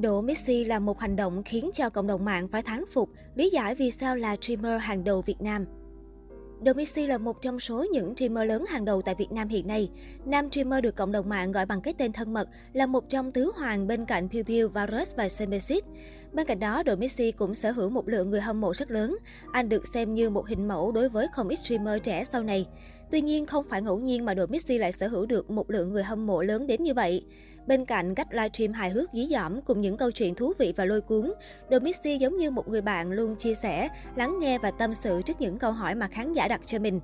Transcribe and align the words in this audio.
Đổ 0.00 0.20
Messi 0.20 0.64
là 0.64 0.78
một 0.78 1.00
hành 1.00 1.16
động 1.16 1.42
khiến 1.42 1.70
cho 1.74 1.90
cộng 1.90 2.06
đồng 2.06 2.24
mạng 2.24 2.48
phải 2.48 2.62
thán 2.62 2.84
phục, 2.92 3.10
lý 3.34 3.50
giải 3.50 3.74
vì 3.74 3.90
sao 3.90 4.16
là 4.16 4.36
streamer 4.36 4.82
hàng 4.82 5.04
đầu 5.04 5.22
Việt 5.22 5.40
Nam. 5.40 5.64
Độ 6.62 6.72
Messi 6.72 7.06
là 7.06 7.18
một 7.18 7.40
trong 7.40 7.60
số 7.60 7.86
những 7.92 8.16
streamer 8.16 8.48
lớn 8.48 8.64
hàng 8.68 8.84
đầu 8.84 9.02
tại 9.02 9.14
Việt 9.14 9.32
Nam 9.32 9.48
hiện 9.48 9.66
nay. 9.66 9.90
Nam 10.24 10.50
streamer 10.50 10.82
được 10.82 10.96
cộng 10.96 11.12
đồng 11.12 11.28
mạng 11.28 11.52
gọi 11.52 11.66
bằng 11.66 11.80
cái 11.80 11.94
tên 11.98 12.12
thân 12.12 12.32
mật 12.32 12.48
là 12.72 12.86
một 12.86 13.08
trong 13.08 13.32
tứ 13.32 13.52
hoàng 13.54 13.86
bên 13.86 14.04
cạnh 14.04 14.28
Pew 14.28 14.42
Pew, 14.42 14.68
Varus 14.68 15.16
và 15.16 15.28
Semesis. 15.28 15.82
Bên 16.32 16.46
cạnh 16.46 16.60
đó, 16.60 16.82
Độ 16.82 16.96
Messi 16.96 17.30
cũng 17.30 17.54
sở 17.54 17.70
hữu 17.70 17.90
một 17.90 18.08
lượng 18.08 18.30
người 18.30 18.40
hâm 18.40 18.60
mộ 18.60 18.74
rất 18.74 18.90
lớn. 18.90 19.16
Anh 19.52 19.68
được 19.68 19.86
xem 19.86 20.14
như 20.14 20.30
một 20.30 20.48
hình 20.48 20.68
mẫu 20.68 20.92
đối 20.92 21.08
với 21.08 21.26
không 21.32 21.48
ít 21.48 21.56
streamer 21.56 22.02
trẻ 22.02 22.24
sau 22.32 22.42
này. 22.42 22.66
Tuy 23.14 23.20
nhiên, 23.20 23.46
không 23.46 23.64
phải 23.64 23.82
ngẫu 23.82 23.98
nhiên 23.98 24.24
mà 24.24 24.34
đội 24.34 24.46
Missy 24.46 24.78
lại 24.78 24.92
sở 24.92 25.08
hữu 25.08 25.26
được 25.26 25.50
một 25.50 25.70
lượng 25.70 25.90
người 25.90 26.02
hâm 26.02 26.26
mộ 26.26 26.42
lớn 26.42 26.66
đến 26.66 26.82
như 26.82 26.94
vậy. 26.94 27.24
Bên 27.66 27.84
cạnh 27.84 28.14
cách 28.14 28.26
livestream 28.30 28.72
hài 28.72 28.90
hước 28.90 29.10
dí 29.12 29.28
dỏm 29.30 29.60
cùng 29.62 29.80
những 29.80 29.96
câu 29.96 30.10
chuyện 30.10 30.34
thú 30.34 30.52
vị 30.58 30.72
và 30.76 30.84
lôi 30.84 31.00
cuốn, 31.00 31.32
đội 31.70 31.80
Missy 31.80 32.18
giống 32.18 32.36
như 32.36 32.50
một 32.50 32.68
người 32.68 32.80
bạn 32.80 33.12
luôn 33.12 33.36
chia 33.36 33.54
sẻ, 33.54 33.88
lắng 34.16 34.38
nghe 34.40 34.58
và 34.58 34.70
tâm 34.70 34.94
sự 34.94 35.22
trước 35.22 35.40
những 35.40 35.58
câu 35.58 35.72
hỏi 35.72 35.94
mà 35.94 36.08
khán 36.08 36.32
giả 36.32 36.48
đặt 36.48 36.60
cho 36.66 36.78
mình. 36.78 37.00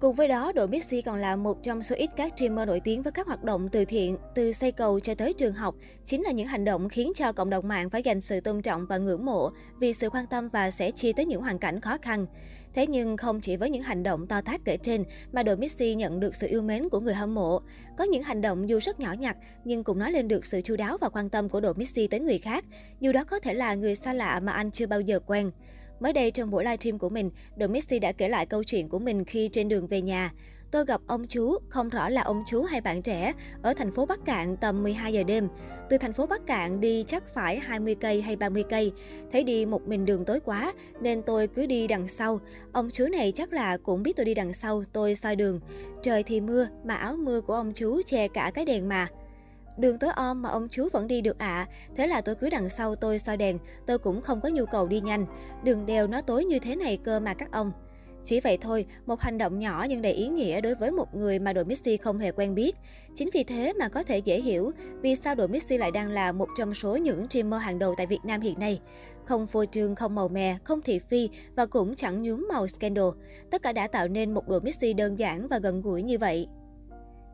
Cùng 0.00 0.14
với 0.14 0.28
đó, 0.28 0.52
đội 0.52 0.68
Mixi 0.68 1.02
còn 1.02 1.16
là 1.16 1.36
một 1.36 1.62
trong 1.62 1.82
số 1.82 1.96
ít 1.96 2.10
các 2.16 2.32
streamer 2.36 2.68
nổi 2.68 2.80
tiếng 2.80 3.02
với 3.02 3.12
các 3.12 3.26
hoạt 3.26 3.44
động 3.44 3.68
từ 3.72 3.84
thiện, 3.84 4.16
từ 4.34 4.52
xây 4.52 4.72
cầu 4.72 5.00
cho 5.00 5.14
tới 5.14 5.32
trường 5.32 5.54
học, 5.54 5.74
chính 6.04 6.22
là 6.22 6.30
những 6.30 6.46
hành 6.46 6.64
động 6.64 6.88
khiến 6.88 7.12
cho 7.14 7.32
cộng 7.32 7.50
đồng 7.50 7.68
mạng 7.68 7.90
phải 7.90 8.02
dành 8.02 8.20
sự 8.20 8.40
tôn 8.40 8.62
trọng 8.62 8.86
và 8.86 8.98
ngưỡng 8.98 9.24
mộ 9.24 9.50
vì 9.80 9.92
sự 9.92 10.10
quan 10.10 10.26
tâm 10.26 10.48
và 10.48 10.70
sẻ 10.70 10.90
chia 10.90 11.12
tới 11.12 11.26
những 11.26 11.42
hoàn 11.42 11.58
cảnh 11.58 11.80
khó 11.80 11.98
khăn. 12.02 12.26
Thế 12.74 12.86
nhưng 12.86 13.16
không 13.16 13.40
chỉ 13.40 13.56
với 13.56 13.70
những 13.70 13.82
hành 13.82 14.02
động 14.02 14.26
to 14.26 14.40
tát 14.40 14.60
kể 14.64 14.76
trên 14.76 15.04
mà 15.32 15.42
đội 15.42 15.56
Mixi 15.56 15.94
nhận 15.94 16.20
được 16.20 16.34
sự 16.34 16.46
yêu 16.46 16.62
mến 16.62 16.88
của 16.88 17.00
người 17.00 17.14
hâm 17.14 17.34
mộ. 17.34 17.60
Có 17.98 18.04
những 18.04 18.22
hành 18.22 18.40
động 18.40 18.68
dù 18.68 18.78
rất 18.82 19.00
nhỏ 19.00 19.12
nhặt 19.12 19.36
nhưng 19.64 19.84
cũng 19.84 19.98
nói 19.98 20.12
lên 20.12 20.28
được 20.28 20.46
sự 20.46 20.60
chu 20.60 20.76
đáo 20.76 20.96
và 21.00 21.08
quan 21.08 21.30
tâm 21.30 21.48
của 21.48 21.60
đội 21.60 21.74
Mixi 21.74 22.06
tới 22.06 22.20
người 22.20 22.38
khác, 22.38 22.64
dù 23.00 23.12
đó 23.12 23.24
có 23.24 23.38
thể 23.38 23.54
là 23.54 23.74
người 23.74 23.96
xa 23.96 24.12
lạ 24.12 24.40
mà 24.40 24.52
anh 24.52 24.70
chưa 24.70 24.86
bao 24.86 25.00
giờ 25.00 25.20
quen. 25.26 25.50
Mới 26.00 26.12
đây 26.12 26.30
trong 26.30 26.50
buổi 26.50 26.64
livestream 26.64 26.98
của 26.98 27.08
mình, 27.08 27.30
Độ 27.56 27.66
Mixi 27.66 27.98
đã 27.98 28.12
kể 28.12 28.28
lại 28.28 28.46
câu 28.46 28.64
chuyện 28.64 28.88
của 28.88 28.98
mình 28.98 29.24
khi 29.24 29.48
trên 29.52 29.68
đường 29.68 29.86
về 29.86 30.00
nhà. 30.02 30.30
Tôi 30.70 30.84
gặp 30.84 31.00
ông 31.06 31.26
chú, 31.26 31.58
không 31.68 31.88
rõ 31.88 32.08
là 32.08 32.22
ông 32.22 32.42
chú 32.46 32.62
hay 32.62 32.80
bạn 32.80 33.02
trẻ, 33.02 33.32
ở 33.62 33.74
thành 33.74 33.92
phố 33.92 34.06
Bắc 34.06 34.24
Cạn 34.24 34.56
tầm 34.56 34.82
12 34.82 35.12
giờ 35.12 35.22
đêm. 35.22 35.48
Từ 35.90 35.98
thành 35.98 36.12
phố 36.12 36.26
Bắc 36.26 36.46
Cạn 36.46 36.80
đi 36.80 37.04
chắc 37.06 37.34
phải 37.34 37.58
20 37.58 37.94
cây 37.94 38.22
hay 38.22 38.36
30 38.36 38.64
cây. 38.70 38.92
Thấy 39.32 39.44
đi 39.44 39.66
một 39.66 39.88
mình 39.88 40.04
đường 40.04 40.24
tối 40.24 40.40
quá, 40.40 40.72
nên 41.00 41.22
tôi 41.22 41.48
cứ 41.48 41.66
đi 41.66 41.86
đằng 41.86 42.08
sau. 42.08 42.40
Ông 42.72 42.90
chú 42.92 43.06
này 43.06 43.32
chắc 43.32 43.52
là 43.52 43.76
cũng 43.76 44.02
biết 44.02 44.16
tôi 44.16 44.24
đi 44.24 44.34
đằng 44.34 44.54
sau, 44.54 44.84
tôi 44.92 45.14
soi 45.14 45.36
đường. 45.36 45.60
Trời 46.02 46.22
thì 46.22 46.40
mưa, 46.40 46.66
mà 46.84 46.94
áo 46.94 47.16
mưa 47.16 47.40
của 47.40 47.54
ông 47.54 47.72
chú 47.74 48.00
che 48.06 48.28
cả 48.28 48.50
cái 48.54 48.64
đèn 48.64 48.88
mà. 48.88 49.08
Đường 49.78 49.98
tối 49.98 50.10
om 50.16 50.42
mà 50.42 50.48
ông 50.48 50.68
chú 50.70 50.88
vẫn 50.92 51.06
đi 51.06 51.20
được 51.20 51.38
ạ. 51.38 51.46
À. 51.46 51.68
Thế 51.96 52.06
là 52.06 52.20
tôi 52.20 52.34
cứ 52.34 52.50
đằng 52.50 52.68
sau 52.68 52.96
tôi 52.96 53.18
soi 53.18 53.36
đèn, 53.36 53.58
tôi 53.86 53.98
cũng 53.98 54.20
không 54.20 54.40
có 54.40 54.48
nhu 54.48 54.66
cầu 54.66 54.88
đi 54.88 55.00
nhanh. 55.00 55.26
Đường 55.64 55.86
đèo 55.86 56.06
nó 56.06 56.20
tối 56.20 56.44
như 56.44 56.58
thế 56.58 56.76
này 56.76 56.96
cơ 56.96 57.20
mà 57.20 57.34
các 57.34 57.52
ông. 57.52 57.72
Chỉ 58.24 58.40
vậy 58.40 58.58
thôi, 58.60 58.86
một 59.06 59.20
hành 59.20 59.38
động 59.38 59.58
nhỏ 59.58 59.86
nhưng 59.88 60.02
đầy 60.02 60.12
ý 60.12 60.28
nghĩa 60.28 60.60
đối 60.60 60.74
với 60.74 60.90
một 60.90 61.14
người 61.14 61.38
mà 61.38 61.52
đội 61.52 61.64
Missy 61.64 61.96
không 61.96 62.18
hề 62.18 62.32
quen 62.32 62.54
biết. 62.54 62.76
Chính 63.14 63.30
vì 63.32 63.44
thế 63.44 63.72
mà 63.72 63.88
có 63.88 64.02
thể 64.02 64.18
dễ 64.18 64.40
hiểu 64.40 64.70
vì 65.00 65.16
sao 65.16 65.34
đội 65.34 65.48
Missy 65.48 65.78
lại 65.78 65.90
đang 65.90 66.10
là 66.10 66.32
một 66.32 66.48
trong 66.58 66.74
số 66.74 66.96
những 66.96 67.28
streamer 67.28 67.62
hàng 67.62 67.78
đầu 67.78 67.94
tại 67.96 68.06
Việt 68.06 68.24
Nam 68.24 68.40
hiện 68.40 68.58
nay. 68.58 68.80
Không 69.24 69.46
phô 69.46 69.64
trương, 69.64 69.94
không 69.94 70.14
màu 70.14 70.28
mè, 70.28 70.56
không 70.64 70.82
thị 70.82 70.98
phi 70.98 71.28
và 71.56 71.66
cũng 71.66 71.94
chẳng 71.94 72.22
nhuốm 72.22 72.46
màu 72.48 72.66
scandal. 72.66 73.08
Tất 73.50 73.62
cả 73.62 73.72
đã 73.72 73.86
tạo 73.86 74.08
nên 74.08 74.34
một 74.34 74.48
đội 74.48 74.60
Missy 74.60 74.92
đơn 74.92 75.18
giản 75.18 75.48
và 75.48 75.58
gần 75.58 75.82
gũi 75.82 76.02
như 76.02 76.18
vậy. 76.18 76.48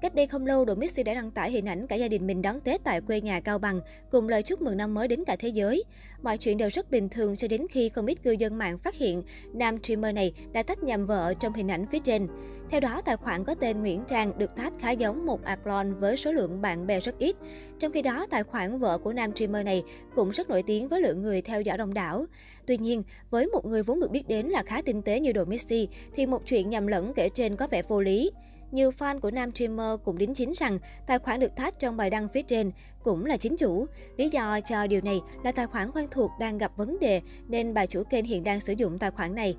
Cách 0.01 0.15
đây 0.15 0.27
không 0.27 0.47
lâu, 0.47 0.65
đội 0.65 0.77
Mixi 0.77 1.03
đã 1.03 1.15
đăng 1.15 1.31
tải 1.31 1.51
hình 1.51 1.69
ảnh 1.69 1.87
cả 1.87 1.97
gia 1.97 2.09
đình 2.09 2.27
mình 2.27 2.43
đón 2.43 2.61
Tết 2.61 2.85
tại 2.85 3.01
quê 3.01 3.21
nhà 3.21 3.41
Cao 3.41 3.59
Bằng, 3.59 3.81
cùng 4.11 4.29
lời 4.29 4.43
chúc 4.43 4.63
mừng 4.63 4.77
năm 4.77 4.95
mới 4.95 5.09
đến 5.09 5.25
cả 5.27 5.37
thế 5.39 5.49
giới. 5.49 5.85
Mọi 6.23 6.39
chuyện 6.39 6.57
đều 6.57 6.69
rất 6.69 6.91
bình 6.91 7.09
thường 7.09 7.37
cho 7.37 7.49
đến 7.49 7.67
khi 7.71 7.89
không 7.89 8.07
ít 8.07 8.23
cư 8.23 8.33
dân 8.33 8.59
mạng 8.59 8.79
phát 8.79 8.95
hiện 8.95 9.23
nam 9.53 9.79
streamer 9.83 10.15
này 10.15 10.33
đã 10.53 10.63
tách 10.63 10.83
nhầm 10.83 11.07
vợ 11.07 11.35
trong 11.41 11.53
hình 11.53 11.71
ảnh 11.71 11.87
phía 11.93 11.99
trên. 11.99 12.29
Theo 12.71 12.81
đó, 12.81 13.01
tài 13.05 13.17
khoản 13.17 13.45
có 13.45 13.55
tên 13.55 13.81
Nguyễn 13.81 14.03
Trang 14.09 14.39
được 14.39 14.51
tách 14.57 14.73
khá 14.81 14.91
giống 14.91 15.27
một 15.27 15.45
Aclon 15.45 15.95
với 15.95 16.17
số 16.17 16.33
lượng 16.33 16.63
bạn 16.63 16.87
bè 16.87 17.01
rất 17.01 17.19
ít. 17.19 17.37
Trong 17.79 17.93
khi 17.93 18.03
đó, 18.03 18.27
tài 18.31 18.43
khoản 18.43 18.79
vợ 18.79 18.99
của 18.99 19.13
nam 19.13 19.37
streamer 19.37 19.65
này 19.65 19.83
cũng 20.15 20.31
rất 20.31 20.51
nổi 20.51 20.63
tiếng 20.63 20.89
với 20.89 21.01
lượng 21.01 21.23
người 21.23 21.43
theo 21.43 21.61
dõi 21.61 21.79
đông 21.79 21.95
đảo. 21.95 22.25
Tuy 22.67 22.77
nhiên, 22.77 23.03
với 23.31 23.47
một 23.47 23.67
người 23.67 23.83
vốn 23.83 24.01
được 24.01 24.11
biết 24.11 24.29
đến 24.29 24.47
là 24.47 24.63
khá 24.63 24.83
tinh 24.83 25.03
tế 25.03 25.21
như 25.21 25.33
đội 25.33 25.47
Mixi, 25.47 25.89
thì 26.15 26.27
một 26.27 26.43
chuyện 26.47 26.71
nhầm 26.71 26.87
lẫn 26.87 27.13
kể 27.15 27.29
trên 27.29 27.57
có 27.57 27.67
vẻ 27.67 27.83
vô 27.89 28.01
lý. 28.01 28.31
Nhiều 28.73 28.91
fan 28.91 29.21
của 29.21 29.31
nam 29.31 29.55
streamer 29.55 30.01
cũng 30.05 30.19
đính 30.19 30.35
chính 30.35 30.53
rằng 30.53 30.79
tài 31.07 31.19
khoản 31.19 31.41
được 31.41 31.57
tag 31.57 31.71
trong 31.79 31.97
bài 31.97 32.11
đăng 32.11 32.29
phía 32.29 32.43
trên 32.43 32.71
cũng 33.03 33.27
là 33.27 33.37
chính 33.37 33.57
chủ. 33.57 33.87
Lý 34.17 34.29
do 34.29 34.61
cho 34.61 34.87
điều 34.87 35.01
này 35.01 35.21
là 35.45 35.53
tài 35.53 35.67
khoản 35.67 35.91
quen 35.91 36.07
thuộc 36.11 36.31
đang 36.41 36.59
gặp 36.59 36.73
vấn 36.77 36.99
đề 37.01 37.21
nên 37.49 37.75
bà 37.75 37.87
chủ 37.87 38.03
kênh 38.11 38.25
hiện 38.25 38.45
đang 38.45 38.61
sử 38.61 38.73
dụng 38.73 38.99
tài 38.99 39.11
khoản 39.11 39.35
này. 39.35 39.57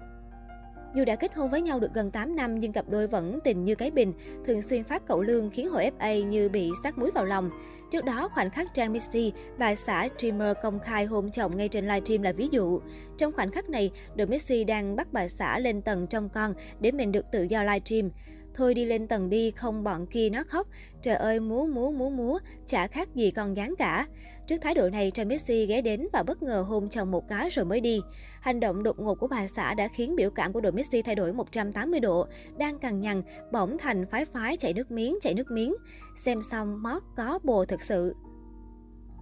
Dù 0.96 1.06
đã 1.06 1.16
kết 1.16 1.36
hôn 1.36 1.50
với 1.50 1.62
nhau 1.62 1.80
được 1.80 1.94
gần 1.94 2.12
8 2.12 2.36
năm 2.36 2.60
nhưng 2.60 2.74
cặp 2.74 2.90
đôi 2.90 3.08
vẫn 3.08 3.40
tình 3.44 3.66
như 3.66 3.76
cái 3.76 3.92
bình, 3.92 4.14
thường 4.46 4.62
xuyên 4.62 4.84
phát 4.84 5.08
cậu 5.08 5.22
lương 5.22 5.50
khiến 5.50 5.70
hội 5.70 5.92
FA 6.00 6.26
như 6.26 6.50
bị 6.50 6.72
sát 6.84 6.98
muối 6.98 7.12
vào 7.12 7.26
lòng. 7.26 7.50
Trước 7.92 8.06
đó, 8.06 8.30
khoảnh 8.34 8.50
khắc 8.50 8.74
Trang 8.74 8.94
Missy, 8.94 9.34
bà 9.58 9.76
xã 9.76 10.08
streamer 10.18 10.58
công 10.64 10.80
khai 10.80 11.06
hôn 11.06 11.32
chồng 11.32 11.58
ngay 11.58 11.68
trên 11.68 11.88
livestream 11.88 12.22
là 12.22 12.32
ví 12.32 12.48
dụ. 12.52 12.80
Trong 13.18 13.34
khoảnh 13.34 13.52
khắc 13.52 13.70
này, 13.70 13.92
đội 14.16 14.28
Missy 14.28 14.64
đang 14.64 14.96
bắt 14.96 15.08
bà 15.12 15.28
xã 15.28 15.60
lên 15.60 15.82
tầng 15.82 16.08
trong 16.08 16.30
con 16.30 16.54
để 16.80 16.92
mình 16.92 17.12
được 17.12 17.26
tự 17.32 17.44
do 17.44 17.64
livestream. 17.64 18.10
Thôi 18.54 18.74
đi 18.74 18.86
lên 18.86 19.08
tầng 19.08 19.30
đi, 19.30 19.52
không 19.52 19.84
bọn 19.84 20.06
kia 20.06 20.30
nó 20.30 20.44
khóc. 20.48 20.68
Trời 21.02 21.16
ơi, 21.16 21.40
múa 21.40 21.66
múa 21.66 21.92
múa 21.92 22.10
múa, 22.10 22.40
chả 22.68 22.88
khác 22.88 23.16
gì 23.16 23.32
con 23.32 23.54
gán 23.54 23.76
cả. 23.76 24.08
Trước 24.48 24.58
thái 24.62 24.74
độ 24.74 24.90
này, 24.90 25.12
Trần 25.12 25.28
Messi 25.28 25.66
ghé 25.66 25.82
đến 25.82 26.08
và 26.14 26.24
bất 26.24 26.44
ngờ 26.44 26.66
hôn 26.68 26.90
chồng 26.90 27.12
một 27.12 27.28
cái 27.30 27.50
rồi 27.50 27.66
mới 27.66 27.82
đi. 27.82 28.02
Hành 28.42 28.60
động 28.60 28.84
đột 28.84 29.00
ngột 29.00 29.16
của 29.16 29.28
bà 29.28 29.48
xã 29.48 29.74
đã 29.74 29.88
khiến 29.88 30.16
biểu 30.16 30.30
cảm 30.30 30.54
của 30.54 30.62
đội 30.62 30.72
Messi 30.72 31.02
thay 31.02 31.16
đổi 31.16 31.34
180 31.34 32.00
độ. 32.00 32.28
Đang 32.58 32.80
cằn 32.80 33.02
nhằn, 33.02 33.22
bỗng 33.52 33.78
thành 33.78 34.06
phái 34.06 34.26
phái 34.26 34.58
chảy 34.58 34.74
nước 34.74 34.92
miếng, 34.92 35.18
chảy 35.22 35.34
nước 35.34 35.52
miếng. 35.52 35.76
Xem 36.18 36.42
xong, 36.52 36.84
mót 36.84 37.04
có 37.18 37.40
bồ 37.44 37.66
thực 37.66 37.82
sự. 37.82 38.14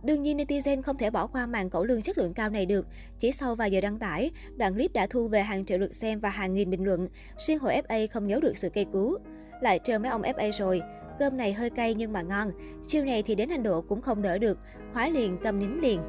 Đương 0.04 0.22
nhiên 0.22 0.38
netizen 0.38 0.82
không 0.82 0.98
thể 0.98 1.10
bỏ 1.10 1.28
qua 1.28 1.46
màn 1.46 1.70
cẩu 1.70 1.84
lương 1.84 2.02
chất 2.02 2.18
lượng 2.18 2.34
cao 2.34 2.50
này 2.50 2.66
được. 2.66 2.88
Chỉ 3.18 3.32
sau 3.32 3.56
vài 3.56 3.72
giờ 3.72 3.82
đăng 3.82 3.98
tải, 3.98 4.32
đoạn 4.58 4.74
clip 4.74 4.94
đã 4.94 5.08
thu 5.10 5.28
về 5.28 5.42
hàng 5.42 5.66
triệu 5.66 5.78
lượt 5.78 5.96
xem 5.96 6.20
và 6.20 6.30
hàng 6.30 6.54
nghìn 6.54 6.70
bình 6.70 6.86
luận. 6.86 7.08
Riêng 7.38 7.60
hội 7.60 7.82
FA 7.88 8.08
không 8.12 8.28
nhớ 8.28 8.40
được 8.42 8.58
sự 8.58 8.70
cây 8.70 8.86
cứu. 8.94 9.18
Lại 9.62 9.80
trêu 9.84 10.00
mấy 10.00 10.12
ông 10.12 10.22
FA 10.22 10.52
rồi, 10.52 10.82
cơm 11.20 11.38
này 11.38 11.54
hơi 11.54 11.70
cay 11.70 11.94
nhưng 11.94 12.14
mà 12.14 12.22
ngon. 12.22 12.52
Chiêu 12.88 13.06
này 13.06 13.24
thì 13.24 13.36
đến 13.36 13.50
anh 13.50 13.64
độ 13.64 13.82
cũng 13.82 14.02
không 14.02 14.22
đỡ 14.22 14.38
được, 14.38 14.60
khóa 14.94 15.10
liền 15.10 15.38
cầm 15.44 15.60
nín 15.60 15.72
liền. 15.82 16.02